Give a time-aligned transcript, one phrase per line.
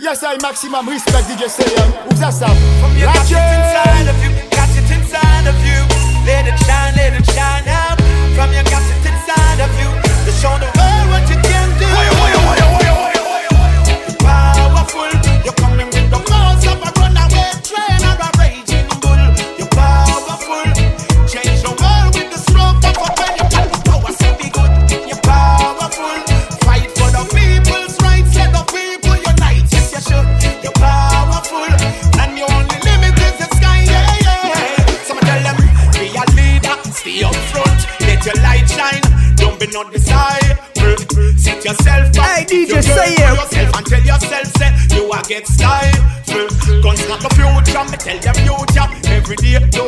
[0.00, 1.82] Yes, I maximum respect DJ C-Air.
[1.82, 2.54] Um, who's that sound?
[2.78, 5.78] From your got it inside of you, got it inside of you.
[6.22, 7.98] Let it shine, let it shine out.
[8.38, 9.90] From your got it inside of you.
[9.90, 11.47] To show the world what you
[45.38, 45.92] get style.
[46.82, 48.88] Guns not the future, me tell the future.
[49.08, 49.87] Every day, no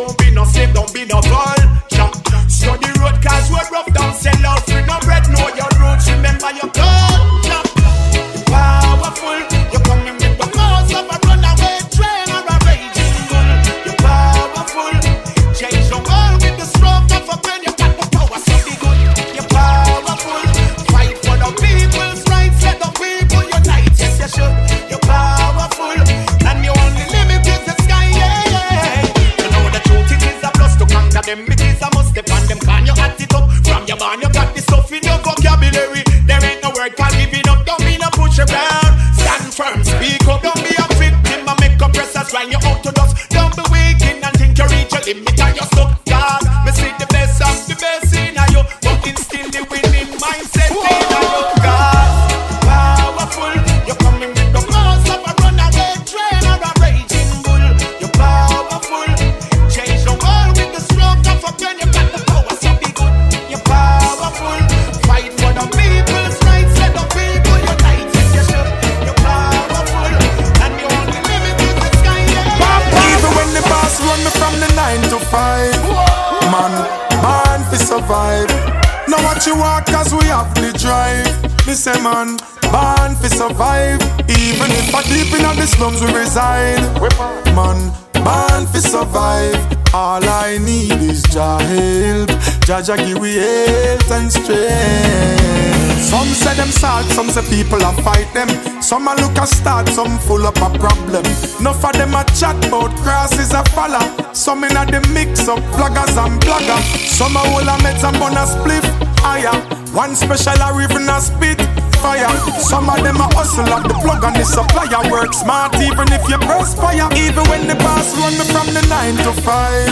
[99.46, 101.24] start, some full up a problem.
[101.61, 104.01] Enough of them a chat about crosses a follow.
[104.33, 106.80] Some inna the mix up vloggers and blogger.
[107.06, 108.84] Some a hold a meds and bun a spliff
[109.20, 109.55] higher.
[109.92, 111.61] One special a even a spit
[112.00, 112.33] fire.
[112.58, 116.24] Some of them a hustle up the plug and the supplier work smart even if
[116.29, 117.08] you perspire.
[117.17, 119.89] Even when the boss run me from the nine to five.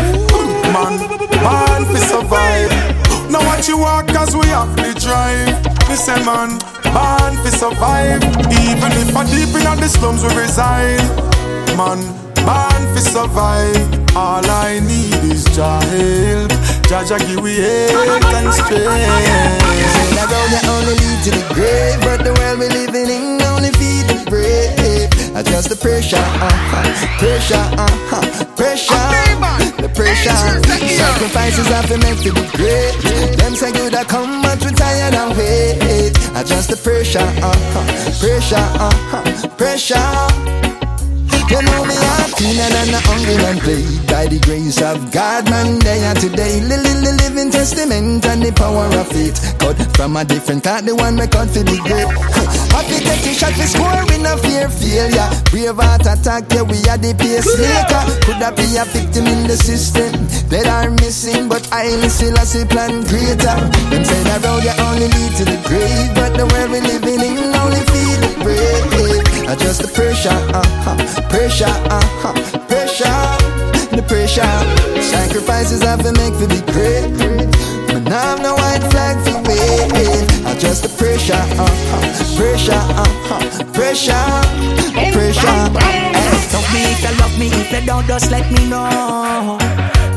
[0.72, 0.96] Man,
[1.44, 2.72] man fi survive.
[3.30, 5.67] Now what you want cause we have the drive.
[5.88, 6.58] Me say man,
[6.92, 8.22] man fi survive.
[8.68, 11.00] Even if I deep in the slums we reside.
[11.80, 11.98] Man,
[12.44, 13.98] man fi survive.
[14.14, 16.50] All I need is Jah help.
[16.88, 19.64] Jah Jah give we health and strength.
[19.94, 23.07] Say road that only lead to the grave, but the world we living in
[25.38, 28.94] Adjust the pressure, uh-huh, pressure, uh-huh, pressure.
[29.80, 30.34] The pressure,
[30.98, 33.38] sacrifices have to make to be great.
[33.38, 36.18] Them say good I come, but we tired and wait.
[36.34, 40.67] Adjust the pressure, uh-huh, pressure, uh-huh, pressure.
[41.48, 45.48] You know me heart cleaner than a hungry man play By the grace of God,
[45.50, 49.76] man, day and today li- li- li- Living testament and the power of faith Cut
[49.96, 52.06] from a different kind, the one me cut for the great.
[52.74, 55.26] Happy take a shot for score, we no fear failure.
[55.50, 58.02] Brave heart attack, yeah, we are the pacemaker.
[58.22, 60.14] Could that be a victim in the system?
[60.54, 63.58] That are missing, but I still a see plan greater
[63.90, 66.14] Them say that road, you only lead to the grave.
[66.14, 68.86] But the world we living in only feel the brave
[69.48, 70.94] Adjust the pressure, uh-huh,
[71.30, 72.34] pressure, uh-huh,
[72.68, 74.44] pressure, the pressure.
[75.00, 77.08] Sacrifices I have to make for the great.
[77.88, 80.28] But now I'm no white flag for wave.
[80.44, 84.20] Adjust the pressure, uh-huh, pressure, uh-huh, pressure,
[85.16, 85.56] pressure.
[86.52, 89.56] Love me if you love me, if you don't, just let me know.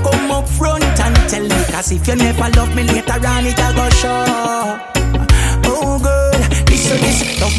[0.03, 3.73] Come up front and tell me, cause if you never love me later on, it'll
[3.75, 4.90] go show.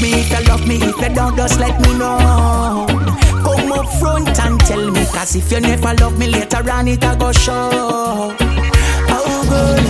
[0.03, 2.87] Me if you love me, if you don't, just let me know.
[3.45, 7.17] Come up front and tell me, cause if you never love me later on, it'll
[7.17, 8.35] go show.
[9.15, 9.85] Oh, good.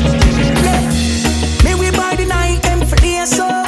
[0.65, 1.65] Yeah.
[1.65, 3.62] Me we body night, them for the.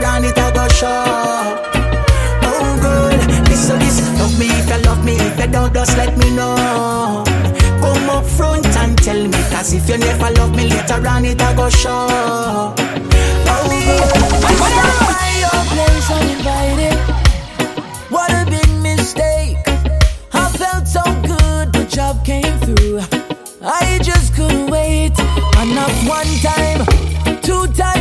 [0.00, 1.04] Love me it'll go show.
[2.48, 6.16] Oh, girl, listen, listen, love me if you love me, if you don't, just let
[6.18, 7.24] me know.
[7.80, 11.54] Come up front and tell me, cause if you never love me later on, it'll
[11.54, 12.06] go show.
[12.08, 12.72] Oh,
[16.08, 16.98] uninvited.
[18.10, 19.58] What a big mistake.
[20.32, 23.00] I felt so good, the job came through.
[23.62, 25.12] I just couldn't wait.
[25.18, 26.86] I knocked one time,
[27.42, 27.95] two times,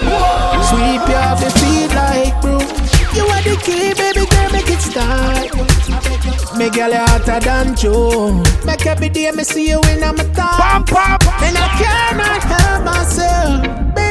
[0.00, 2.60] Sweep you off your feet like broom.
[3.14, 5.50] You are the key, baby girl, make it start.
[6.56, 8.42] Me girl, you hotter than Joe.
[8.64, 10.90] Make every day me see you in my top.
[11.42, 14.03] And I cannot help myself, baby.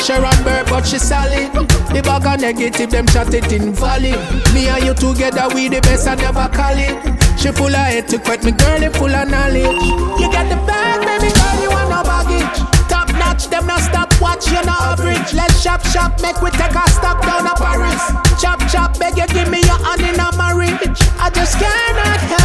[0.00, 1.52] Sharon Burr, but she solid.
[1.92, 4.16] The bag of negative, them shot it in valley.
[4.54, 6.96] Me and you together, we the best, I never call it.
[7.38, 9.80] She full of etiquette, me girl, you full of knowledge.
[10.20, 12.58] You get the bag, baby girl, you want no baggage.
[12.88, 15.32] Top notch, them not stop watch, you no average.
[15.32, 18.00] Let's shop, shop, make we take a stop down to Paris.
[18.40, 21.00] Chop, chop, beg you, give me your hand in a marriage.
[21.20, 22.39] I just cannot help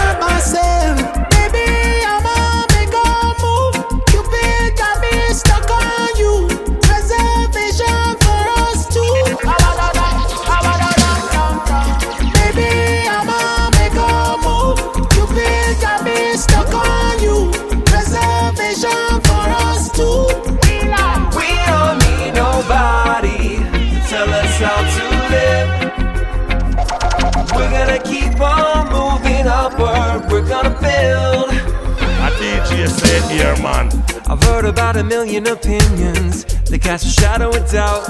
[33.35, 33.91] here, man.
[34.27, 36.45] I've heard about a million opinions.
[36.69, 38.05] They cast a shadow of doubt.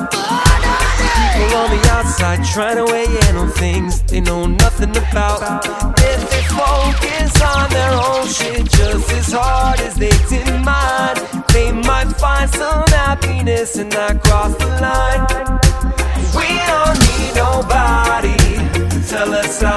[1.36, 5.65] People on the outside trying to weigh in on things they know nothing about.
[6.00, 11.17] If they focus on their own shit just as hard as they did mine,
[11.53, 15.25] they might find some happiness and not cross the line.
[16.38, 18.38] We don't need nobody
[18.91, 19.75] to tell us how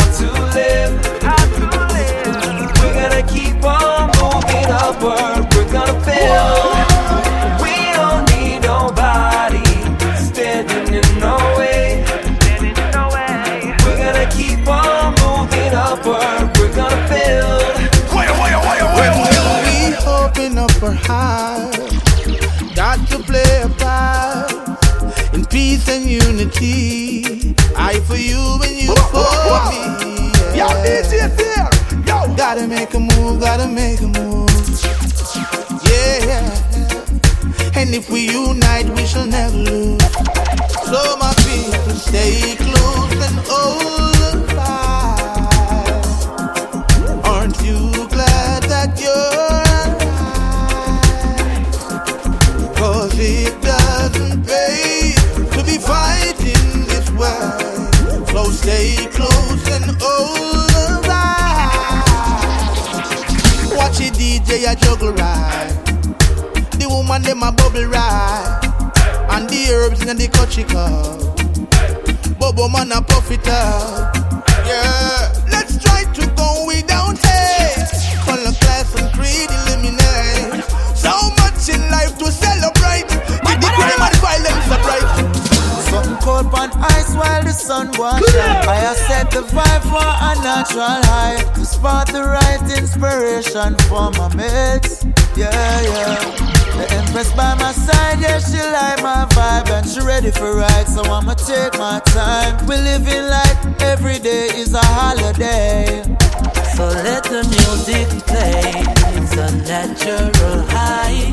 [5.00, 5.48] moving.
[5.54, 6.74] We're gonna build.
[7.62, 9.64] We don't need nobody
[10.16, 12.04] standing in our way.
[13.84, 16.56] We're gonna keep on moving upward.
[16.58, 17.58] We're gonna build.
[19.64, 21.76] We open up our heart,
[22.74, 24.52] got to play a part
[25.34, 27.54] in peace and unity.
[27.76, 29.80] I for you and you for me.
[30.56, 31.68] Yo, DJ here.
[32.06, 34.47] Yo, Gotta make a move, gotta make a move.
[37.88, 40.02] And if we unite, we shall never lose.
[40.90, 46.02] So my people, stay close and hold the fire.
[47.24, 50.36] Aren't you glad that you're alive?
[52.76, 55.14] Cause it doesn't pay
[55.54, 57.40] to be fighting this way.
[58.34, 61.72] So stay close and hold the fire.
[63.78, 65.87] Watch it, DJ, I juggle right.
[67.08, 68.60] Woman them a bubble right.
[69.30, 71.16] And the herbs in the country cup.
[72.38, 74.12] Bobo man a puff it up.
[74.68, 77.88] Yeah, let's try to go without hate.
[78.28, 80.60] Color, class, and creed eliminate.
[80.92, 83.08] So much in life to celebrate.
[83.40, 85.08] With the crime and violence upright.
[85.88, 88.68] Something cold on ice while the sun was shine.
[88.68, 91.40] I set the vibe for a natural high.
[91.54, 95.08] To spot the right inspiration for my mates.
[95.38, 96.18] Yeah, yeah.
[96.74, 100.88] The Empress by my side, yeah, she like my vibe and she ready for ride,
[100.88, 102.66] so I'ma take my time.
[102.66, 106.02] We living like every day is a holiday.
[106.74, 108.82] So let the music play,
[109.14, 111.30] it's a natural high.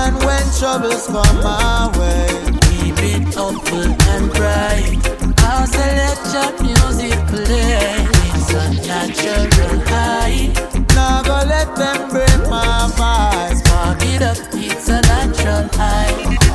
[0.00, 2.28] And when troubles come my way,
[2.72, 4.96] keep it hopeful and bright.
[5.44, 8.00] I'll say let your music play,
[8.32, 10.52] it's a natural high.
[10.94, 13.21] Now go let them break my vibes.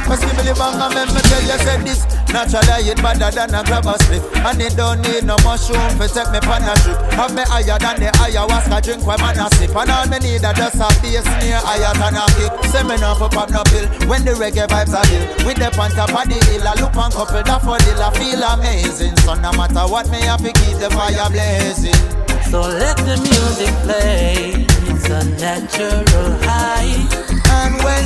[0.08, 2.08] Cause give me the bang and me tell you said this.
[2.32, 4.24] Naturally it better than a grab a slip.
[4.40, 7.76] And it don't need no mushroom for take me pan a trip Have me higher
[7.76, 9.76] than the ayahuasca drink when man a sip.
[9.76, 12.96] And all me need a just a bass near higher than a kick Say me
[13.04, 15.28] no for pop no pill when the reggae vibes are ill.
[15.44, 19.16] With the on top of the hill I look and couple daffodil I feel amazing.
[19.28, 22.00] So no matter what me have to keep the fire blazing.
[22.48, 24.64] So let the music play.
[24.88, 27.17] It's a natural high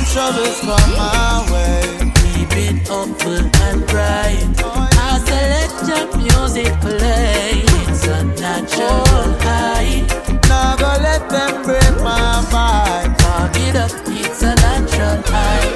[0.02, 2.12] when troubles come my way.
[2.34, 4.46] Keep it hopeful and bright.
[4.64, 7.62] I say let your music play.
[7.86, 10.04] It's a natural high.
[10.48, 15.70] Now go let them break my vibe Park it up, it's a natural high.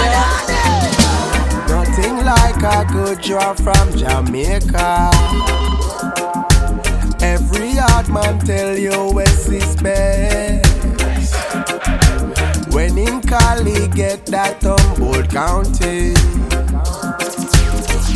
[0.00, 0.34] Yeah.
[1.68, 5.10] Nothing like a good draw from Jamaica.
[7.20, 10.67] Every hard man tell you West is best
[13.28, 16.14] Cali get that Humboldt County.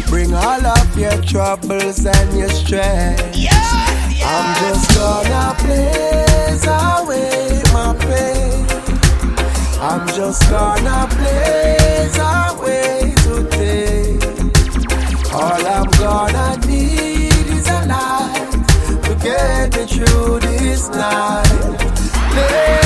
[0.09, 3.21] Bring all of your troubles and your stress.
[3.37, 3.69] Yes,
[4.09, 4.25] yes.
[4.25, 8.65] I'm just gonna blaze away my pain.
[9.83, 14.17] I'm just gonna blaze away today.
[15.35, 18.49] All I'm gonna need is a light
[19.05, 21.77] To get me through this night.
[22.33, 22.82] Blaze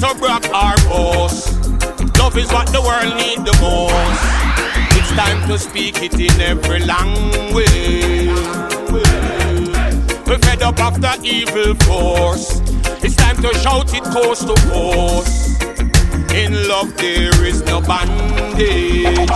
[0.00, 1.52] to brag our boast.
[2.18, 4.24] Love is what the world need the most.
[4.96, 7.68] It's time to speak it in every language.
[10.26, 12.60] We're fed up after evil force.
[13.04, 15.62] It's time to shout it coast to coast.
[16.32, 19.28] In love there is no bandage.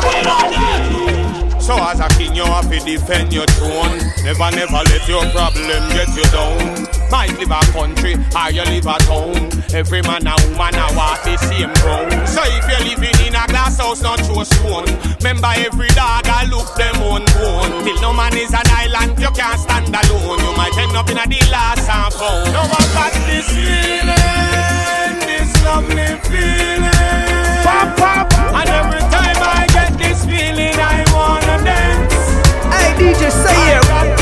[1.61, 5.88] So as a king you have to defend your throne Never never let your problem
[5.94, 9.47] get you down Might live a country or you live a town.
[9.71, 13.47] Every man and woman a walk the same ground So if you're living in a
[13.47, 14.90] glass house not through stone
[15.23, 17.87] Remember every dog I look them on bone.
[17.87, 20.42] Till no man is an island you can't stand alone.
[20.42, 25.14] You might end up in a the last and found No one got this feeling
[25.23, 27.62] This lovely feeling.
[27.62, 28.26] Pop pop.
[28.59, 32.26] And every time I get this feeling I wanna dance.
[32.75, 34.13] Hey DJ say I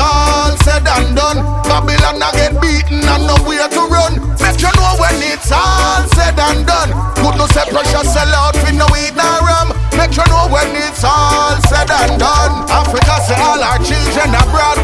[0.00, 1.44] all said and done.
[1.68, 4.16] Babylon a get beaten and nowhere to run.
[4.40, 6.90] Make you know when it's all said and done.
[7.20, 9.76] Good no say pressure sell out for no weed nor rum.
[10.00, 12.54] Make you know when it's all said and done.
[12.72, 14.80] Africa say all our children abroad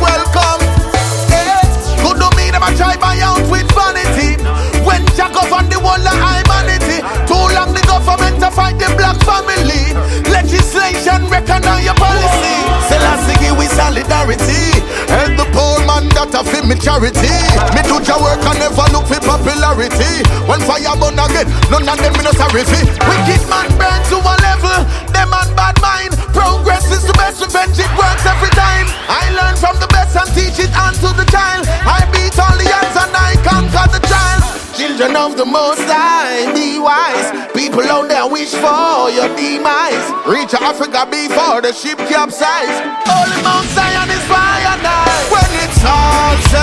[16.67, 17.31] me charity
[17.75, 21.99] Me do your work and never look for popularity When fire burn again, none of
[22.03, 24.79] them me no sorry fi Wicked man burn to a level
[25.15, 29.55] Them man bad mind Progress is the best revenge, it works every time I learn
[29.57, 32.97] from the best and teach it on to the child I beat all the odds
[32.99, 34.43] and I conquer the child
[34.77, 36.53] children of the Most High.
[36.53, 37.33] Be wise.
[37.55, 40.05] People out there wish for your demise.
[40.29, 42.77] Reach Africa before the ship capsize.
[43.09, 45.16] Holy Mount Zion is fire now.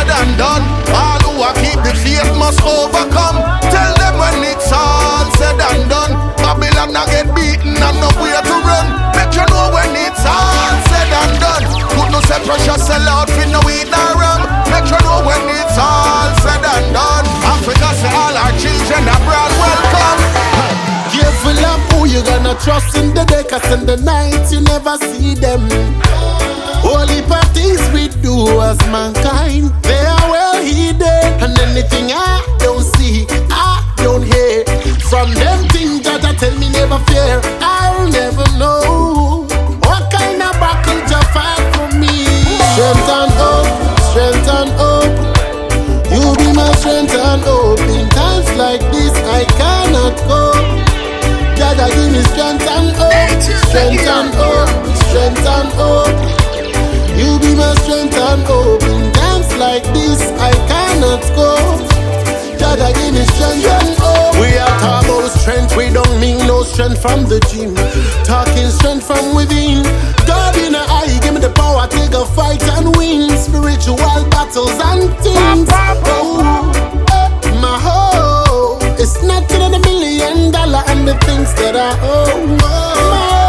[0.03, 3.39] Said and done, all who are keep the faith must overcome.
[3.71, 6.11] Tell them when it's all said and done,
[6.43, 8.87] Babylon not get beaten and nowhere to run.
[9.15, 11.63] Make you know when it's all said and done.
[11.95, 14.43] Put no say pressure sell out for no weed nor rum.
[14.75, 17.23] Make you know when it's all said and done.
[17.47, 19.52] Africa say all our children abroad
[22.13, 25.61] you gonna trust in the day, cause in the night you never see them.
[26.85, 31.25] Holy parties we do as mankind, they are well hidden.
[31.41, 34.63] And anything I don't see, I don't hear.
[35.09, 37.41] From them things that I tell me never fear,
[53.73, 54.69] strength and hope,
[55.09, 56.13] strength and hope.
[57.17, 58.83] You be my strength and hope.
[58.83, 61.81] In times like this, I cannot cope.
[62.59, 64.37] Jah Jah, give me strength and hope.
[64.37, 67.73] We are talking about strength, we don't mean no strength from the gym.
[68.23, 69.81] Talking strength from within.
[70.29, 73.25] God in the eye, give me the power, take a fight and win.
[73.41, 73.97] Spiritual
[74.29, 75.67] battles and things.
[76.13, 76.45] Oh,
[77.57, 78.83] my hope.
[79.01, 82.57] It's not in the million dollar and the things that I owe.
[82.61, 83.42] Oh,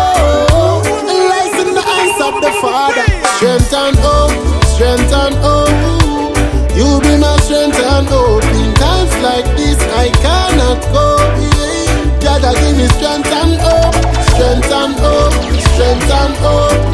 [2.45, 3.05] the Father.
[3.37, 4.37] Strength and hope,
[4.77, 6.37] strength and hope.
[6.77, 8.45] You be my strength and hope.
[8.61, 11.25] In times like this, I cannot cope.
[11.41, 12.21] Yeah.
[12.21, 13.97] Jah Jah, give me strength and hope,
[14.33, 15.37] strength and hope,
[15.73, 16.85] strength and hope.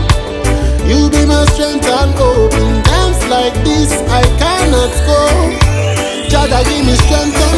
[0.86, 2.54] You be my strength and hope.
[2.54, 5.58] In times like this, I cannot cope.
[6.30, 7.49] Jah Jah, give me strength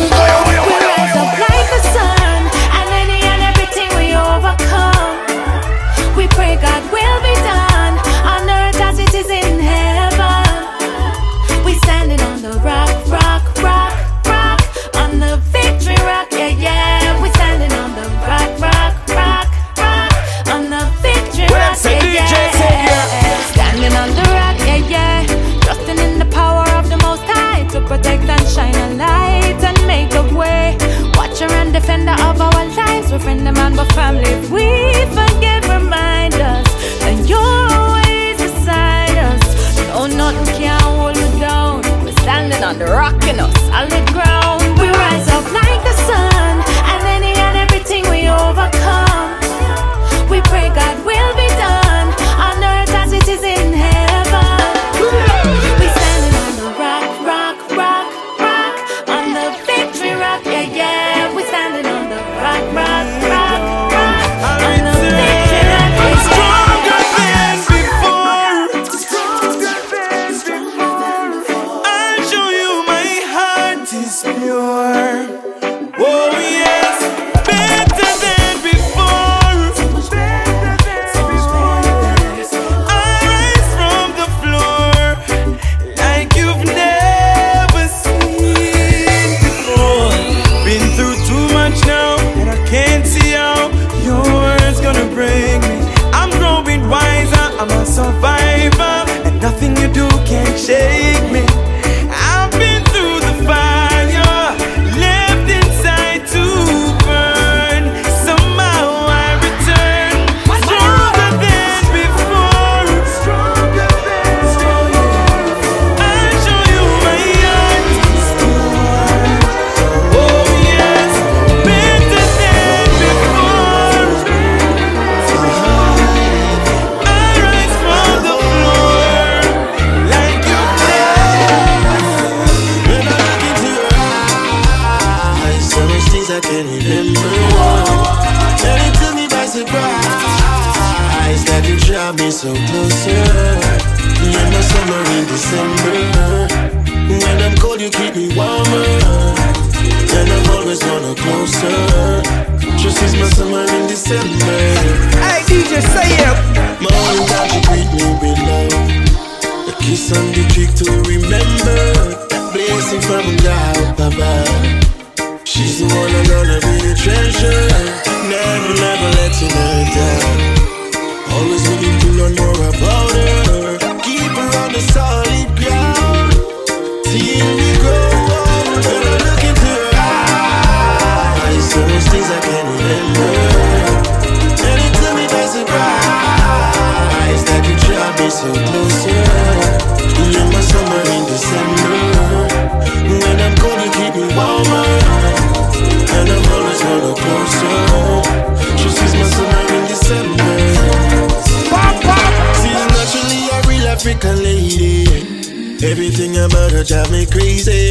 [205.84, 207.90] Everything about her drive me crazy.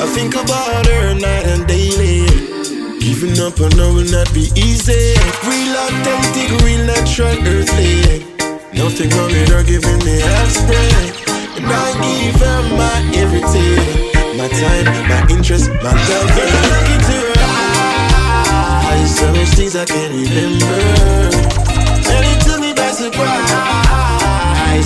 [0.00, 2.24] I think about her night and daily.
[3.04, 5.12] Giving up on her will not be easy.
[5.44, 8.24] Real authentic, real natural, earthly.
[8.72, 10.16] Nothing wrong with her giving me
[10.48, 10.88] spray.
[11.60, 13.76] And I give her my everything.
[14.38, 16.32] My time, my interest, my love.
[16.32, 17.44] When look into her
[18.88, 20.80] eyes, so much things I can't remember.
[22.08, 23.87] And it took me by surprise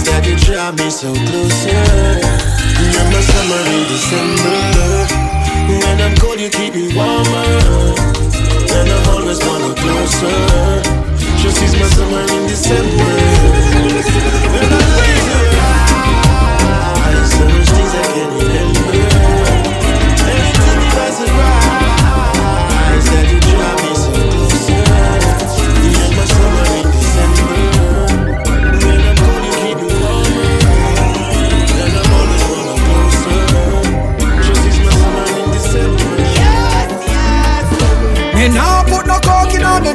[0.06, 1.82] that you draw me so closer.
[2.92, 4.58] You're my summer in December.
[5.68, 7.46] When I'm cold, you keep me warmer.
[8.72, 10.82] And I'm always wanna closer.
[11.42, 13.12] Just sees my summer in December.
[14.52, 15.46] When I into your
[17.02, 18.71] eyes, so much things I can't remember.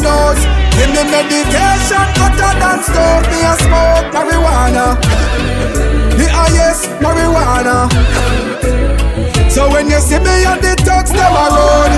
[0.07, 0.43] Nose.
[0.75, 3.25] Give me meditation hotter than stove.
[3.31, 4.85] Me a smoke marijuana.
[6.19, 7.77] The highest marijuana.
[9.51, 11.93] So when you see me on the thugs them a road,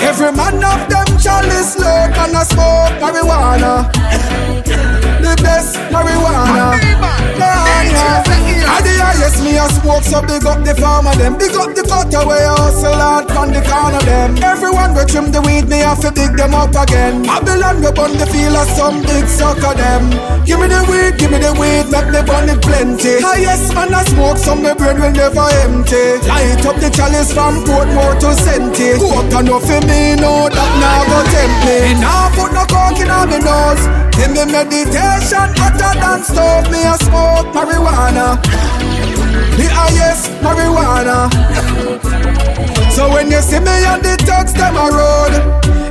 [0.00, 3.72] every man of them chalice load and a smoke marijuana.
[5.24, 6.66] The best marijuana.
[8.74, 11.38] And the highest me a smoke, so big up the farmer them.
[11.38, 13.27] Big up the cutter where you hustle from
[13.58, 14.38] the corner them.
[14.42, 17.22] Everyone we trim the weed, me have to dig them up again.
[17.22, 20.10] Babylon we burn the feel of some big sucker them.
[20.46, 23.18] Give me the weed, give me the weed, make me burn it plenty.
[23.20, 26.22] Highest man a smoke, so my brain will never empty.
[26.26, 28.98] Light up the chalice from Portmore to Senti.
[28.98, 31.76] Coke enough for me, no that now go tempt me.
[31.82, 33.82] Me nah put no coke in on me nose.
[34.14, 36.66] Give me meditation hotter than stove.
[36.70, 38.38] Me a smoke marijuana.
[39.58, 41.26] The highest marijuana.
[42.98, 45.32] So when you see me on the thugs, them a road.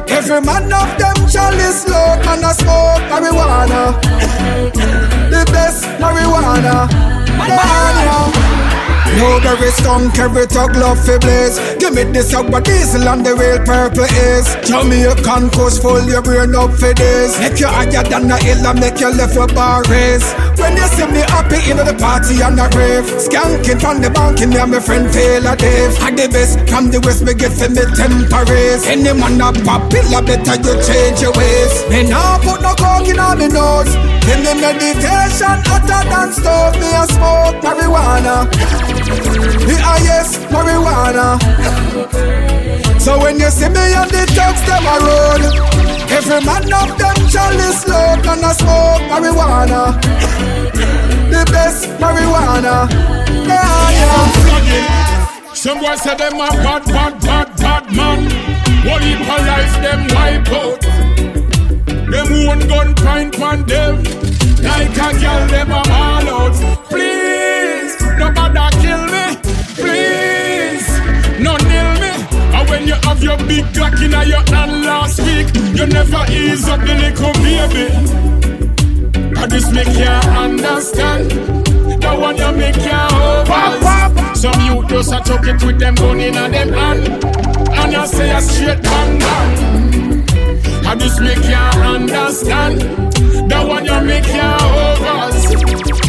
[0.10, 3.96] Every man of them chalice load, man a smoke marijuana.
[5.32, 6.90] The best marijuana.
[7.40, 8.57] Marijuana.
[9.16, 11.58] No berry skunk, every tug love fi blaze.
[11.80, 14.46] Give me this sour diesel and the real purple is.
[14.68, 18.80] Jamaican coast full your brain up for this Make you higher than the hill and
[18.80, 20.28] make you left with bar race
[20.60, 23.08] When you see me happy in the party and the rave.
[23.16, 25.96] Skanking from the banking, yeah my friend Taylor Dave.
[26.04, 30.20] I the best from the west, me get for me temperance Any man a popular,
[30.20, 31.74] better you change your ways.
[31.88, 33.96] Me nah put no coke in on me nose.
[34.28, 38.52] In the meditation, hotter than stove Me a smoke marijuana
[39.08, 41.40] the highest marijuana.
[43.00, 45.44] So when you see me on the thugs, them a road.
[46.10, 50.02] Every man of them chalice load and a smoke marijuana.
[51.32, 52.90] The best marijuana.
[53.48, 54.48] Yeah, yeah.
[55.54, 58.30] Some boys say them a bad, bad, bad, bad man.
[58.88, 60.82] One heap of life them wipe out.
[62.12, 64.04] Them one gun point on them.
[64.62, 66.54] Like a girl them a all out.
[66.90, 68.28] Please, me.
[68.30, 68.77] Please,
[71.48, 72.12] no nail me.
[72.56, 76.68] And when you have your big Glock in your hand last week, you never ease
[76.68, 77.88] up the little baby.
[79.40, 81.32] And this make you understand.
[82.04, 84.36] The one you make you over.
[84.36, 87.04] Some youth just a chuck it with them gun in a them hand.
[87.80, 89.22] And you say a straight bang.
[90.88, 92.82] And this make you understand.
[93.52, 95.18] The one you make you over.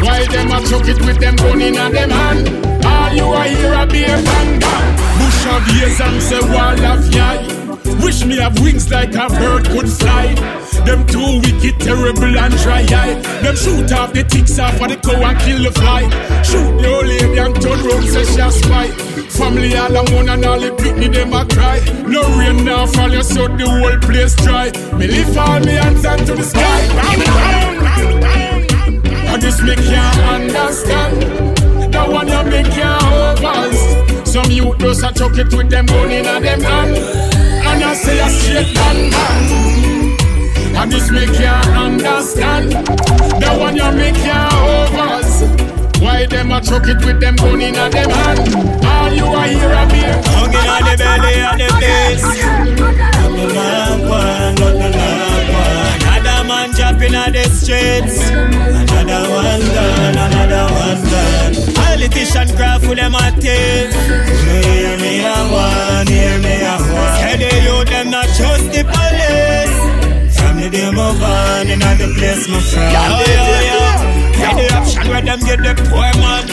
[0.05, 2.44] Why them a chuck it with them gun in a them hand?
[2.85, 5.07] All you a hear a be a bang bang.
[5.48, 7.38] Of years and say wall of yai.
[8.04, 10.34] Wish me have wings like a bird could fly.
[10.84, 13.14] Them too wicked, terrible and dry eye.
[13.42, 16.02] Them shoot off the ticks off of the cow and kill the fly.
[16.42, 18.88] Shoot the old lady and turn round say she a spy.
[19.38, 21.80] Family all alone and all the picnic them a cry.
[22.06, 24.70] No rain now fall, you so the whole place dry.
[24.98, 26.80] Me lift all me hands up to the sky.
[29.32, 29.96] And this make you
[30.28, 31.22] understand.
[31.92, 33.97] The one you make you overs.
[34.28, 36.94] Some youth just a chuck it with them gun in a them hand.
[36.98, 40.76] And I say a straight man man.
[40.76, 42.72] And this make you understand.
[42.72, 44.36] The one you make you
[44.68, 45.48] overs.
[46.02, 48.38] Why them a chuck it with them gun in a them hand?
[48.84, 50.02] All you a hear a me.
[50.28, 52.22] Hung in the belly of the face.
[52.78, 54.97] Got the lamp
[56.98, 56.98] one, got the one.
[56.98, 58.18] Another man jumping on the streets.
[58.90, 63.96] Another one done, Politician craft for them a taste.
[63.96, 67.18] Hear me a one, hear me a one.
[67.20, 70.37] Say the youth them not trust the police.
[70.38, 72.92] From the day my born in the place my friend.
[72.92, 74.38] Yeah, oh, yeah, yeah.
[74.38, 76.44] Yeah, the option where them get the poor man.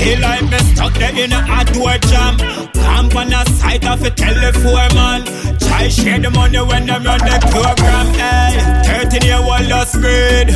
[0.00, 2.79] Feel like me stuck there in a door jam.
[3.00, 5.24] Camp on the side of a telephone man.
[5.58, 8.06] Try share the money when them run the program.
[8.12, 8.84] Eh?
[8.84, 10.52] Hey, 13 year old lost breed.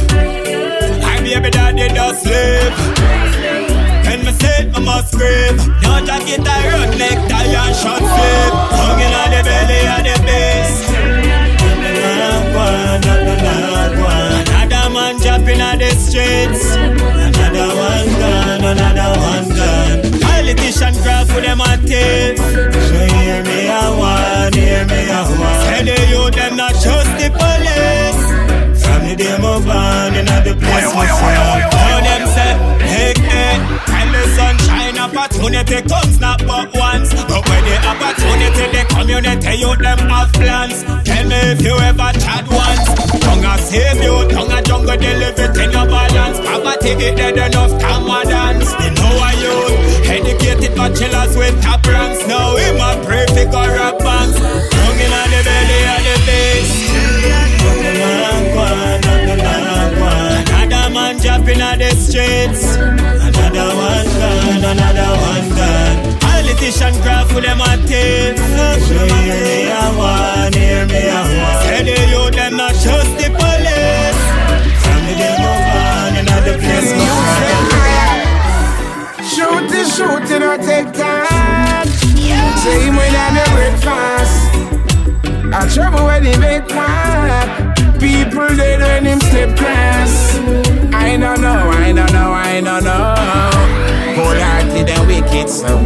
[1.09, 2.73] I baby daddy does sleep.
[4.05, 5.57] When me it, I must scream.
[5.81, 8.53] No jacket, I run neck, tie and short sleep.
[8.77, 10.85] Hung in on the belly of the base.
[14.53, 16.77] Another man jumping on the streets.
[16.77, 19.54] Another one gone, another one
[20.75, 22.39] Politician craft for them a thief.
[22.39, 25.61] So hear me a one, hear me a one.
[25.71, 28.83] Say the youth them not trust the police.
[28.83, 31.61] From the day my born in the place my son.
[31.71, 32.53] Now them say,
[32.91, 33.55] hey, hey,
[33.87, 37.15] and the sunshine opportunity comes not but once.
[37.23, 40.83] But when the opportunity, the community, you them have plans.
[41.07, 42.87] Tell me if you ever chat once.
[43.23, 46.39] Tongue a save you, tongue a jungle, they live it in your balance.
[46.43, 47.39] Poverty it dead
[50.95, 52.27] bachelors with top ranks.
[52.27, 54.39] Now him a pray for corrupt banks.
[54.39, 56.75] Tongue in the belly of the beast.
[60.47, 62.77] Another man jumping on the streets.
[62.77, 66.21] Another one gone, another one gone.
[66.21, 69.64] Politician craft for them a thief.
[80.65, 81.87] Take time.
[82.65, 84.37] Same when I'm your breakfast.
[85.53, 87.75] I trouble when they make one.
[88.01, 90.37] People dead when him step class.
[90.95, 93.15] I don't know, I don't know, I don't know.
[94.17, 95.77] Whole hearted and wicked so.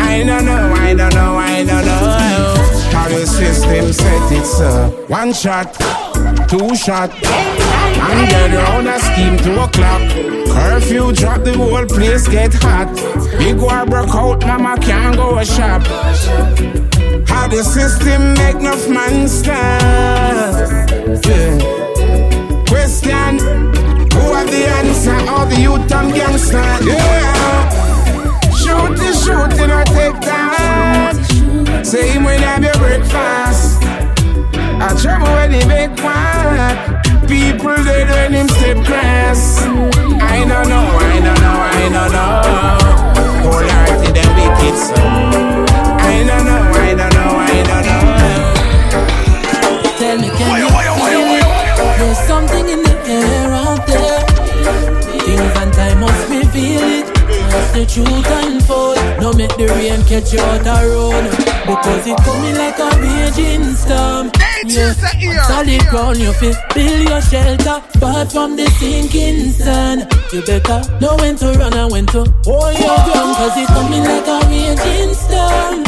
[0.00, 2.54] I don't know, I don't know, I don't know.
[2.92, 5.04] How the system set it so.
[5.08, 5.74] One shot,
[6.48, 7.10] two shot.
[7.12, 10.41] And get round a scheme two o'clock.
[10.52, 12.88] Curfew drop, the whole place get hot.
[13.38, 15.82] Big war broke out, mama can't go a shop.
[17.26, 21.24] How the system make enough man stand?
[21.24, 21.58] Yeah.
[22.68, 23.38] Question:
[24.14, 25.18] Who have the answer?
[25.30, 26.62] All the youth and gangster.
[26.84, 27.91] Yeah.
[60.22, 61.30] Catch out road.
[61.66, 64.30] Because it coming like a raging storm.
[64.66, 64.92] Yeah,
[65.42, 70.06] solid ground you feel, build your shelter far from the sinking sun.
[70.32, 73.36] You better know when to run and when to hold your ground.
[73.36, 75.84] Cause it coming like a raging storm.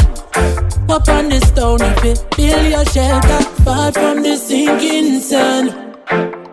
[0.89, 5.84] Up on the stone, you build your shelter far from the sinking sun.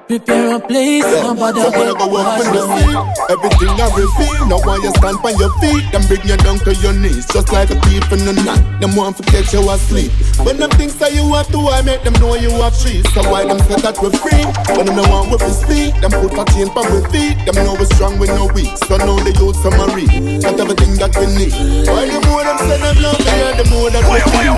[0.09, 2.95] Prepare a place, nobody So when I go up in the sea,
[3.33, 4.45] everything I reveal.
[4.51, 7.53] Now when you stand on your feet, them bring you down to your knees, just
[7.53, 8.61] like a thief in the night.
[8.83, 10.11] Them want to catch you asleep.
[10.45, 13.07] When them things that you have to, I make them know you have trees.
[13.15, 14.43] So why them say that we're free?
[14.77, 17.39] When them no want we be speak, them put a chain on we feet.
[17.47, 18.75] Them know we're strong, we know weak.
[18.91, 20.11] So now the youth summary,
[20.43, 21.55] got everything that we need.
[21.87, 24.55] Why the more them say them love me, the more that we feel.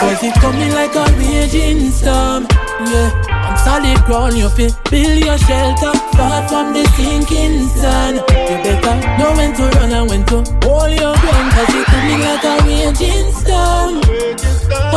[0.00, 2.48] Cause it coming like a raging storm.
[2.88, 3.35] Yeah, on
[3.66, 8.14] solid ground you feel build your shelter far from the sinking sun.
[8.14, 11.48] You better know when to run and when to hold your ground.
[11.54, 13.94] Cause it coming like a raging storm.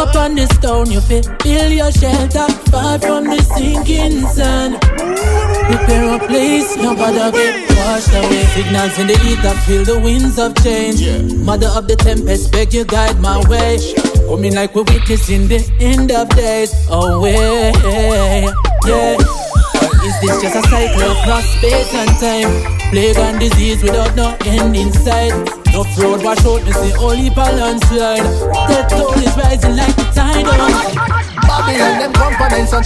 [0.01, 4.77] Up on the stone you feel build your shelter far from the sinking sun.
[5.69, 8.43] Prepare a place, nobody get washed away.
[8.53, 11.01] Signals in the ether, feel the winds of change.
[11.49, 14.08] Mother of the tempest, beg you guide my way.
[14.29, 16.71] Coming like we're witnessing the end of days.
[16.87, 17.73] Oh, Away,
[18.85, 19.17] yeah.
[19.17, 22.91] Or is this just a cycle across space and time?
[22.91, 25.33] Plague and disease without no end in sight.
[25.73, 28.21] No road wash out, me see only balance slide.
[28.69, 32.85] Death toll is rising like the tide Babylon, them components and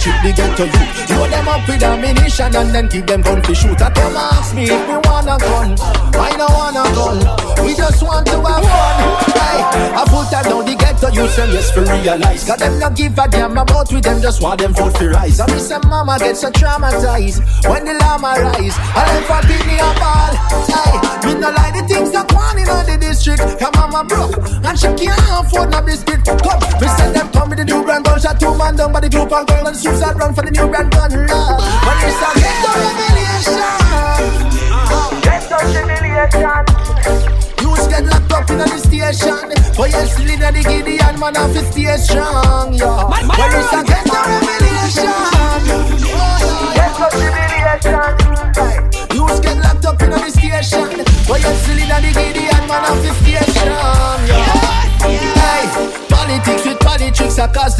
[0.56, 0.84] to you.
[1.12, 3.76] Load them up with ammunition and then them gun to shoot.
[3.76, 5.76] I them ask me if we want a gun.
[6.16, 7.18] I don't want a gun.
[7.60, 8.96] We just want to have fun.
[9.36, 9.60] Hey,
[9.92, 12.44] I put that down the ghetto parents them yes for realize.
[12.44, 15.40] Got them not give a damn about with them, just want them vote for rise.
[15.40, 18.76] I miss some mama get so traumatized when the llama rise.
[18.78, 20.32] I left for Pitney a ball.
[20.72, 20.92] Hey,
[21.26, 23.42] me no like the things that want in the district.
[23.60, 26.24] Her mama broke and she can't afford no biscuit.
[26.24, 28.02] Come, we send them come with the new gun.
[28.24, 30.66] Shot two man down by the group and girl and suicide run for the new
[30.68, 31.10] brand gun.
[31.26, 31.60] Love.
[31.86, 33.58] When it's a get the revelation.
[35.22, 36.64] Get the humiliation.
[37.60, 39.48] Youths get locked up in the station.
[39.76, 43.04] But you still in the Gideon, man, to stay strong, yeah.
[43.10, 45.10] When it's a get the revelation.
[46.78, 48.10] Get the humiliation.
[49.14, 49.63] Youths get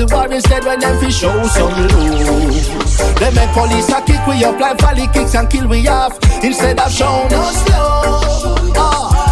[0.06, 3.18] the war instead when them fi show some love.
[3.18, 6.78] They make police a kick we up like volley kicks and kill we off instead
[6.78, 8.63] of showing us love.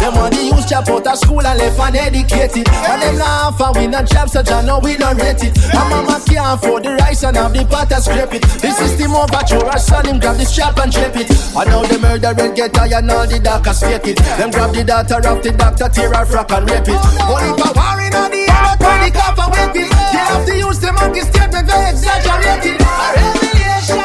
[0.03, 2.67] Them want the youth chop out of school and left uneducated.
[2.67, 5.55] And them laugh and we not job such I know we don't rate it.
[5.55, 8.43] And mama can't afford the rice and have the pot scrape it.
[8.59, 11.31] This is The system overthrow our son him grab the strap and drape it.
[11.31, 14.19] And now the murderer get tired and all the doctors fake it.
[14.35, 16.99] Them grab the daughter of the doctor tear her frock and rape it.
[17.23, 19.87] Only for war in on the air when the cop and wake it.
[19.87, 22.83] They have to use the monkey statement they exaggerate it.
[23.15, 24.03] Revelation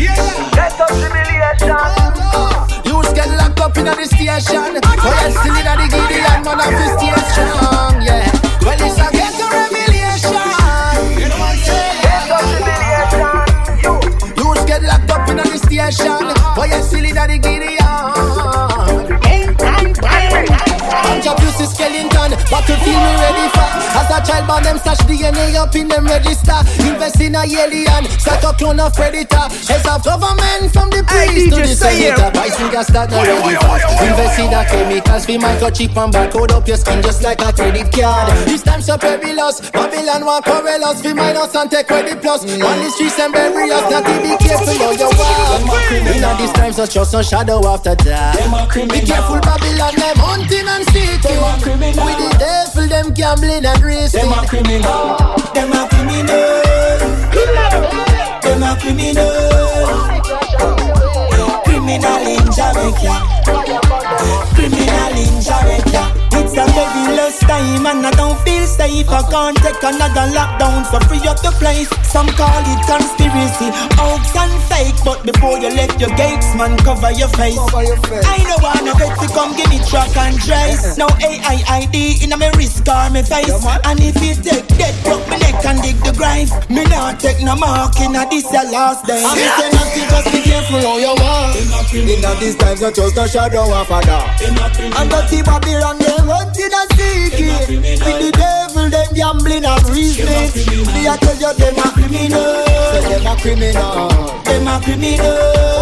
[0.00, 0.16] Yeah,
[0.56, 2.17] get us humiliation
[3.68, 4.80] up in the station.
[4.80, 8.30] But you still in the Gideon Man the stay strong, yeah.
[8.64, 10.46] Well, it's a get a revelation.
[11.20, 12.02] You know what I'm saying?
[12.04, 13.28] Get a revelation
[14.36, 16.34] Youths get locked up in the station.
[16.56, 17.77] But you still in the Gideon
[22.48, 26.56] Battlefield me ready for As a child born them stash DNA up in them register.
[26.80, 29.52] Invest in a alien Start a clone of predator.
[29.68, 32.30] Heads of government from the priest to the senator.
[32.32, 36.66] Price figure start no ready fast Invest in a chemicals We microchip and barcode up
[36.66, 38.32] your skin just like a credit card.
[38.48, 42.48] This time so perilous Babylon want correl us We minus and take credit plus.
[42.48, 45.08] On the streets and bury us Not to be careful how you
[45.90, 48.36] walk In a these times just trust no shadow after that
[48.74, 51.40] Be careful Babylon them hunting and seeking
[52.04, 55.16] With the devil them gambling and racing Them a criminal.
[55.54, 56.62] Them a criminal.
[58.42, 59.28] Them a criminal.
[61.64, 63.14] Criminal in Jamaica.
[64.54, 66.27] Criminal in Jamaica.
[66.38, 69.08] It's a very last time and I don't feel safe.
[69.10, 71.90] I can't take another lockdown, so free up the place.
[72.06, 74.94] Some call it conspiracy, hoax and fake.
[75.04, 77.58] But before you let your gates, man, cover your face.
[77.58, 80.96] I don't wanna bet to come give me truck and trace.
[80.96, 81.04] Uh-uh.
[81.04, 83.50] No AIID in my wrist or my face.
[83.84, 86.48] And if you take that, broke my neck and dig the grave.
[86.70, 89.20] Me not take no mark in a this your last day.
[89.26, 91.58] I'm saying nothing, just be careful how you walk.
[91.92, 94.30] In a these times, not just a shadow of a dark.
[94.38, 95.98] And dirty Babylon,
[96.28, 97.56] they hunting and seeking.
[97.68, 100.52] With the devil, them gambling and reasoning.
[100.92, 102.64] Me I tell you, them a criminal.
[103.08, 104.08] Them a criminal.
[104.44, 105.34] Them a criminal.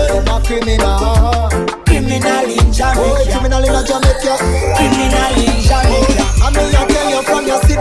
[0.08, 1.50] Them a criminal.
[1.86, 3.02] Criminal in Jamaica.
[3.02, 4.34] Oh, criminal in Jamaica.
[4.76, 6.26] Criminal in Jamaica.
[6.26, 6.85] Oh, I mean,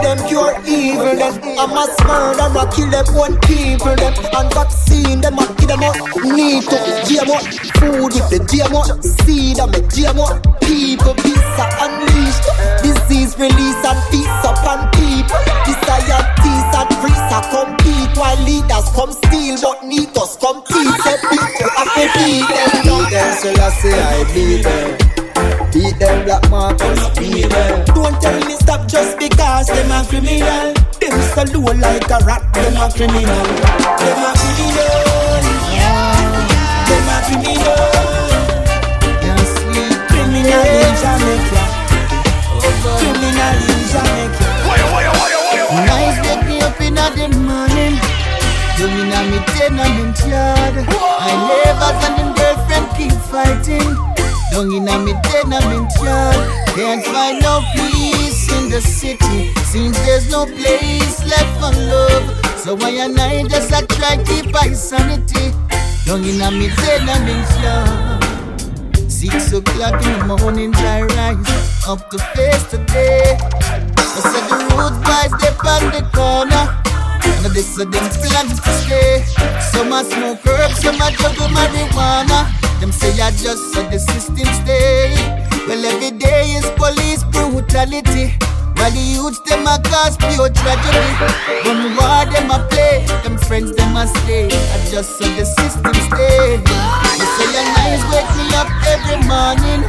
[0.02, 1.16] them cure evil.
[1.16, 3.94] Them a mass murder, a kill them one people.
[3.96, 5.96] Them and vaccine them a kill them out.
[6.24, 7.38] Need to GMO
[7.78, 9.60] food with the GMO seed.
[9.60, 12.46] I make GMO people peace are unleashed.
[12.82, 15.40] Disease release and peace upon people.
[15.64, 20.96] Societies and priests are compete while leaders come steal, but need us come teach.
[21.04, 23.10] Say people have to beat them.
[23.10, 25.05] Them so I say I beat them.
[25.96, 26.98] Beat them black markers.
[27.94, 30.74] Don't tell me stop just because them a criminal.
[31.00, 32.42] Them so low like a rat.
[32.52, 33.46] Them a criminal.
[33.96, 34.92] Them a criminal.
[36.86, 37.80] Them a criminal.
[40.08, 41.62] Criminal in Jamaica.
[43.00, 44.46] Criminal in Jamaica.
[45.86, 47.96] Nice wake me up in the morning.
[48.76, 50.76] Mean I'm a tenement yard.
[51.18, 54.15] I never and them girlfriend keep fighting.
[54.50, 56.36] Down in a me tenement yard.
[56.74, 59.52] Can't find no peace in the city.
[59.64, 62.58] Seems there's no place left for love.
[62.58, 65.52] So why and I just a try keep my sanity.
[66.06, 69.10] Down in a me tenement yard.
[69.10, 73.36] Six o'clock in the morning, I rise up to face the day.
[73.40, 76.85] I said the road boys they on the corner.
[77.46, 79.22] Now this to stay.
[79.70, 82.50] Some a smoke herb, some a juggle marijuana.
[82.80, 85.14] Them say I just saw the system stay.
[85.68, 88.34] Well every day is police brutality.
[88.74, 91.06] While the youths them a cause pure tragedy.
[91.70, 94.46] One war them a play, them friends them a stay.
[94.50, 96.58] I just saw the system stay.
[96.58, 99.86] They say your nice wake me up every morning.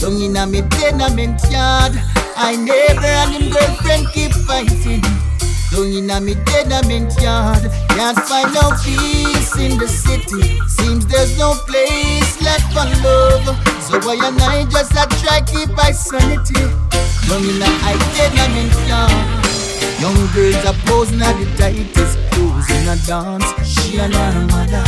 [0.00, 1.92] Down in a me tenement yard.
[2.38, 5.29] I neighbor and him girlfriend keep fighting.
[5.70, 10.58] Down in a me tenement yard, can't find no peace in the city.
[10.66, 13.46] Seems there's no place left for love.
[13.86, 16.54] So why and I just a try keep my sanity.
[17.28, 19.40] Down in a I tenement yard.
[20.00, 23.46] Young girls are posing at the tightest clothes in a dance.
[23.62, 24.84] She and her mother.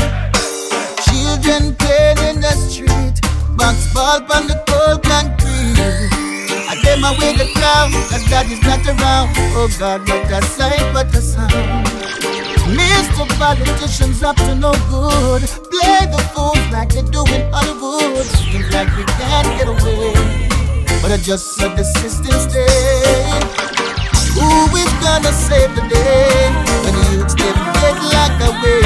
[1.05, 3.21] Children playing in the street.
[3.57, 6.32] Box ball on the cold concrete.
[6.93, 9.33] Them away the crowd, cause God is not around.
[9.57, 11.87] Oh God, what a sight, what a sound.
[12.69, 13.25] Mr.
[13.41, 15.41] Politicians up to no good.
[15.73, 18.27] Play the fools like they do in Hollywood.
[18.45, 20.13] Seems like we can't get away.
[21.01, 22.69] But I just saw the system stay.
[24.37, 26.53] Who is gonna save the day
[26.85, 27.57] when the youths get
[28.13, 28.85] locked away?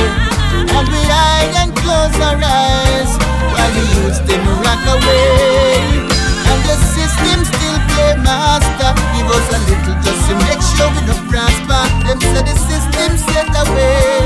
[0.79, 3.11] And we hide and close our eyes
[3.51, 6.07] while the youths them rock away.
[6.47, 8.93] And the system still play master.
[9.17, 11.83] Give us a little just to make sure we don't prosper.
[12.05, 14.21] Them say the system set away.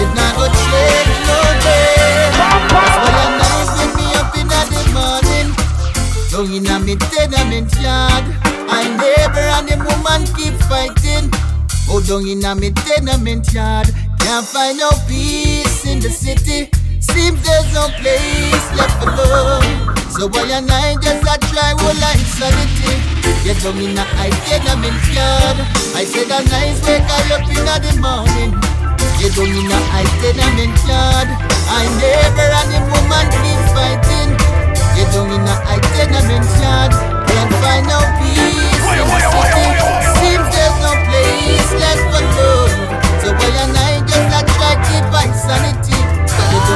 [0.00, 2.32] It not go change no day.
[2.72, 5.48] That's why I nice wake me up in the morning.
[6.32, 8.24] Down in a me tenement yard.
[8.66, 11.30] My neighbor and the woman keep fighting.
[11.88, 13.88] Oh, down in a me tenement yard.
[14.18, 16.70] Can't find no peace in the city.
[17.12, 19.64] Seems there's no place left for love.
[20.08, 22.96] So why and I just a try whole life sanity.
[23.44, 25.58] Get down in a I tenement yard.
[25.92, 28.56] I said a nice wake I up in the morning.
[29.20, 31.28] Get down in a I tenement yard.
[31.68, 34.30] I neighbor and the woman keep fighting.
[34.96, 36.92] Get down in a I tenement yard.
[37.28, 39.66] Can't find no peace in the city.
[40.24, 42.72] Seems there's no place left for love.
[43.20, 45.93] So why and I just a try keep my sanity.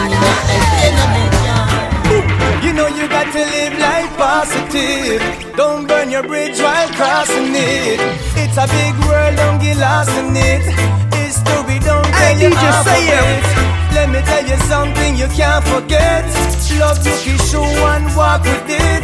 [0.07, 5.23] You don't need You know you got to live life positive.
[5.57, 7.99] Don't burn your bridge while crossing it.
[8.37, 10.63] It's a big world, don't get lost in it.
[11.15, 13.45] History don't tell you half of it.
[13.95, 16.25] Let me tell you something you can't forget.
[16.79, 19.03] Love you can show and walk with it.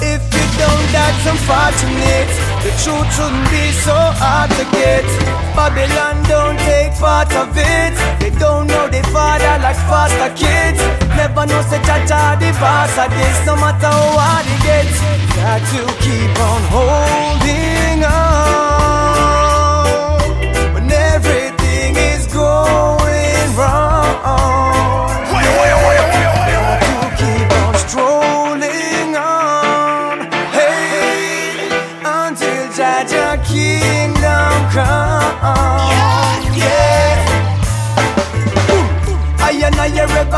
[0.00, 2.55] If you don't, that's unfortunate.
[2.66, 5.06] The truth shouldn't be so hard to get.
[5.54, 7.94] Babylon don't take part of it.
[8.18, 10.82] They don't know their father like foster kids.
[11.14, 12.02] Never know such a
[12.42, 13.38] the boss of this.
[13.46, 14.98] No matter hard it gets,
[15.38, 17.75] got to keep on holding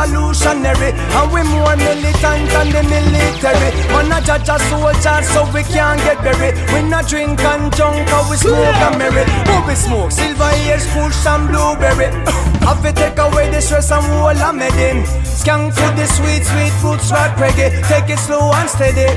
[0.08, 0.92] revolutionary.
[0.92, 3.70] And we more militant than the military.
[3.92, 6.54] Man a judge a soldier so we can't get buried.
[6.72, 9.24] We not drink and junk or we smoke and merry.
[9.48, 10.12] Who we smoke?
[10.12, 12.08] Silver ears, kush and blueberry.
[12.68, 16.72] Have to take away the stress and whole of medin Skank for the sweet, sweet
[16.82, 19.08] fruits, rock reggae Take it slow and steady.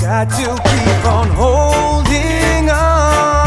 [0.00, 3.45] Got to keep on holding on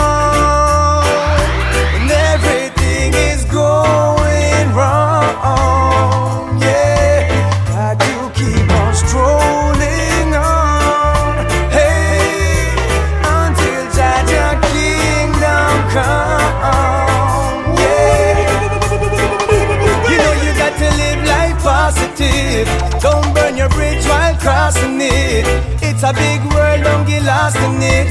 [25.00, 25.46] crossing it.
[25.82, 28.08] It's a big world, don't get lost in it.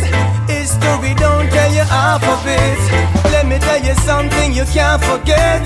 [0.49, 3.18] History don't tell you half of it.
[3.69, 5.61] Tell you something you can't forget.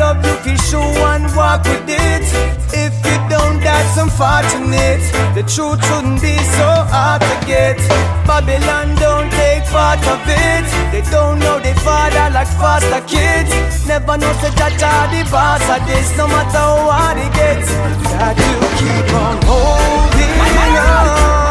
[0.00, 2.24] Love you for sure and walk with it.
[2.72, 5.04] If you don't, that's unfortunate.
[5.36, 7.76] The truth shouldn't be so hard to get.
[8.24, 10.64] Babylon don't take part of it.
[10.92, 13.52] They don't know their father like foster kids.
[13.86, 14.80] Never know the judge
[15.12, 16.08] the boss of this.
[16.16, 17.68] No matter how hard it gets,
[18.16, 20.32] got to keep on holding
[20.80, 21.41] on.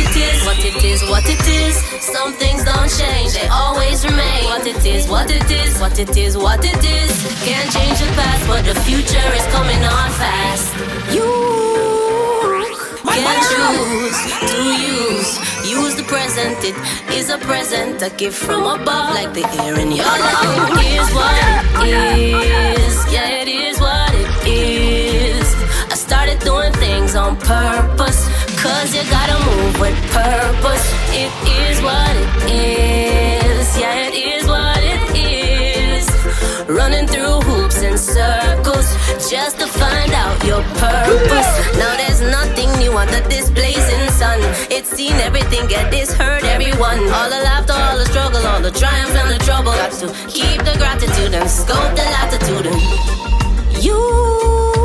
[0.00, 1.76] It is, what it is, what it is.
[2.00, 4.44] Some things don't change, they always remain.
[4.44, 7.10] What it is, what it is, what it is, what it is.
[7.44, 10.74] Can't change the past, but the future is coming on fast.
[11.14, 11.28] You
[13.04, 14.18] can choose
[14.50, 15.30] to use.
[15.70, 16.76] Use the present, it
[17.14, 20.40] is a present, a gift from above, like the air in your lungs.
[20.42, 21.36] Oh, Here's what
[21.74, 25.46] oh, oh, it is, yeah, it is what it is.
[25.92, 28.26] I started doing things on purpose,
[28.62, 30.84] cause you gotta move with purpose.
[31.16, 31.32] It
[31.64, 36.04] is what it is, yeah, it is what it is.
[36.68, 38.86] Running through hoops and circles,
[39.30, 41.50] just to find out your purpose.
[41.80, 44.38] Now there's nothing new under this blazing sun.
[44.70, 47.00] It's seen everything, get this hurt everyone.
[47.16, 49.72] All the laughter, all the struggle, all the triumph and the trouble.
[49.72, 52.66] Got to keep the gratitude and scope the latitude.
[53.82, 54.79] You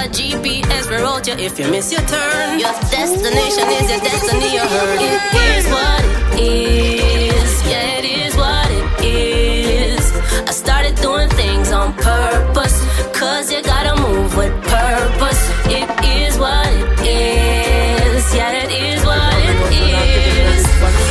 [0.00, 2.58] a GPS will route you if you miss your turn.
[2.58, 4.54] Your destination is your destiny.
[4.56, 5.20] You heard it.
[5.36, 6.02] Here's what
[6.40, 7.04] it
[7.36, 7.50] is.
[7.68, 10.04] Yeah, it is what it is.
[10.48, 12.76] I started doing things on purpose.
[13.12, 15.42] Cause you gotta move with purpose.
[15.68, 18.24] It is what it is.
[18.34, 20.64] Yeah, it is what it is.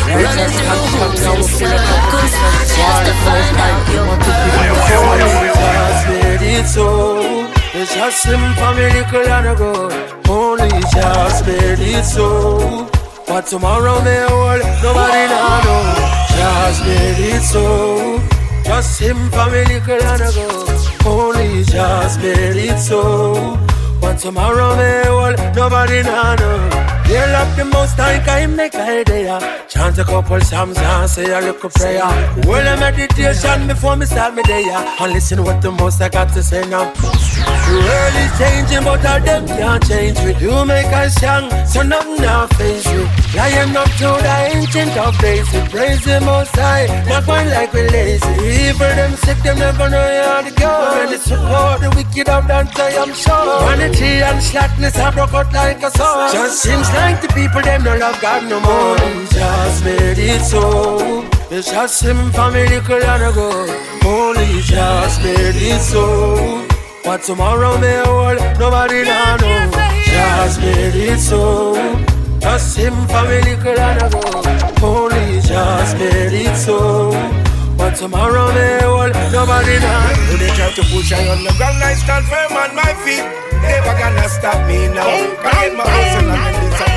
[0.10, 2.34] Running through hoops and circles
[2.74, 4.90] just to find out your purpose.
[4.90, 7.29] Just made it so.
[7.94, 9.90] Just slim for me, little and a go.
[10.30, 12.88] Only just made it so.
[13.28, 15.82] But tomorrow may hold, nobody now know.
[16.30, 18.22] Just made it so.
[18.64, 21.10] Just him for me, little and a go.
[21.10, 23.58] Only just made it so.
[24.00, 26.99] But tomorrow may hold, nobody now know.
[27.10, 29.40] Hail up the most high, can make idea.
[29.68, 32.06] Chant a couple psalms and say a little prayer.
[32.46, 34.70] Well, a meditation before me start my day.
[34.70, 36.94] And listen what the most I got to say now.
[36.94, 40.34] The world is changing, but all them can't change we.
[40.34, 43.02] do make us young, so nothing now face we.
[43.34, 46.86] Lying up to the ancient of days, we praise the most high.
[47.10, 48.30] Not going like we lazy.
[48.70, 50.74] Evil them sick, them never know how to go.
[50.94, 53.60] When it's support the wicked of that I am sure.
[53.66, 56.32] Vanity and slackness have broke out like a sword.
[56.34, 58.98] Just seems like the people them don't love God no more.
[59.32, 61.26] Just made it so.
[61.52, 63.50] It's just him for me, little and a go.
[64.06, 66.68] Only just made it so.
[67.04, 69.72] But tomorrow may hold, nobody now know.
[70.06, 71.74] Just made it so.
[72.40, 74.88] Just him for me, little and a go.
[74.88, 77.12] Only just made it so.
[77.78, 80.38] But tomorrow may hold, nobody now know.
[80.38, 83.24] They try to push I on the ground, I stand firm on my feet.
[83.62, 85.04] Never gonna stop me now.
[85.04, 86.89] Can get my hustle on the and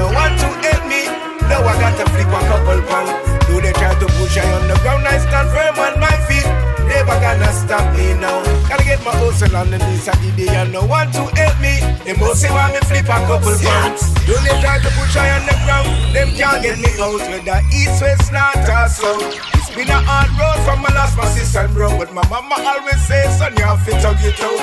[0.00, 1.04] no one to help me.
[1.44, 3.12] Now I got to flip a couple pounds.
[3.44, 6.48] Do they try to push I on the ground, I stand firm on my feet.
[6.88, 8.40] Never gonna stop me now.
[8.68, 11.74] Gotta get my hustle on the Saturday and no one to help me.
[12.04, 14.02] They must say want me flip a couple pounds.
[14.24, 15.88] Do they try to push I on the ground?
[16.14, 19.59] Them can't get me out with the east, west, north or south.
[19.74, 23.00] Been a hard road from my last my sister and bro But my mama always
[23.06, 24.58] says son you have to tug it out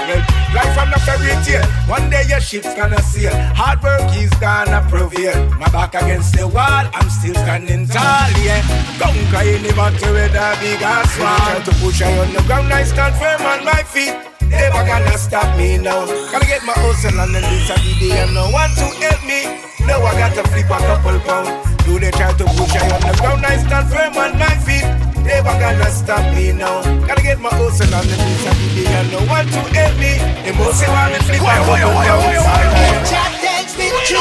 [0.53, 3.32] Life on the fairy tale One day your ship's gonna sail.
[3.55, 5.49] Hard work is gonna prevail.
[5.55, 8.62] My back against the wall I'm still standing tall yeah.
[8.99, 12.74] Don't any matter with a big ass wall Try to push I on the ground
[12.74, 17.20] I stand firm on my feet Never gonna stop me now Gotta get my hustle
[17.20, 19.43] on the this Saturday and no one to help me
[19.86, 23.00] Now I got to flip a couple pounds do they try to push I on
[23.00, 23.45] the ground?
[23.45, 24.84] I stand firm on my feet.
[25.24, 26.84] Never gonna stop me now.
[27.08, 29.95] Gotta get my hustle on the knees and the day and no one to help
[29.95, 30.20] me.
[30.43, 33.08] They must say want me flip and go down.
[33.08, 34.20] Jack dance with you.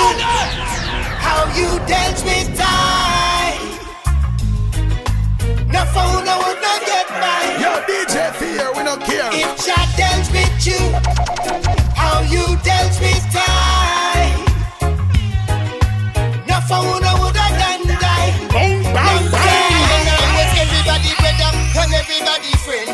[1.19, 3.67] How you dance with time.
[5.75, 6.16] No phone,
[8.97, 9.31] don't care.
[9.33, 10.81] If Jack dance with you,
[11.95, 14.41] how you dance with time.
[16.49, 18.33] No phone, I would have done die.
[18.53, 20.07] Bang, bang, bang.
[20.17, 22.89] I'm with everybody brother and everybody friend.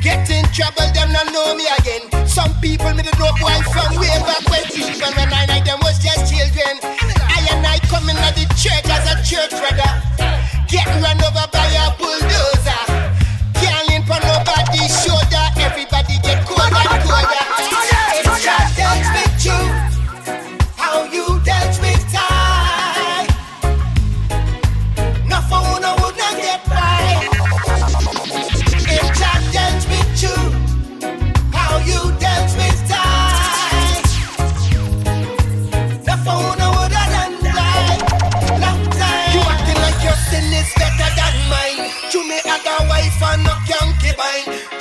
[0.00, 2.08] Get in trouble, them not know me again.
[2.26, 5.78] Some people me the know boy from way back when even when I night them
[5.82, 6.80] was just children.
[6.82, 9.90] I and I coming to the church as a church brother.
[10.68, 11.81] Get run over by a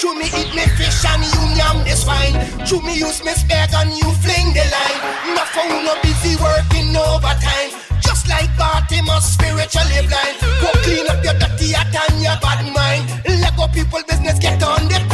[0.02, 2.34] To me, eat me fish and you yam the swine.
[2.66, 5.12] To me, use me spare and you fling the line.
[5.54, 7.70] For who no busy working overtime.
[8.02, 10.36] Just like Bartimaeus, spiritually blind.
[10.58, 13.06] Go clean up your dirty heart and your bad mind.
[13.28, 15.06] Let go people business, get on the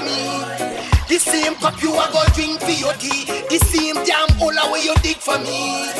[0.00, 0.72] me.
[1.08, 3.26] The same cup you are go drink for your tea.
[3.50, 5.90] The same damn hole where you dig for me.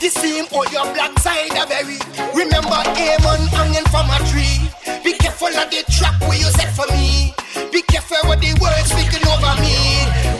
[0.00, 1.98] The same all your black side of berry.
[2.32, 4.70] Remember Amon hanging from a tree.
[5.04, 7.34] Be careful of the trap where you set for me.
[7.72, 9.76] Be careful with the words speaking over me.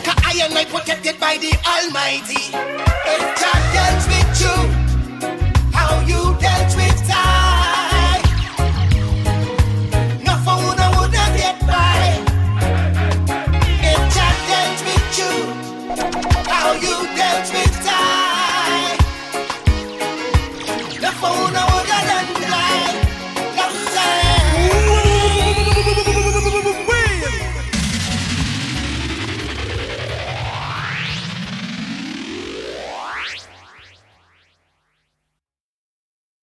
[0.05, 2.94] Cause I am not protected by the Almighty.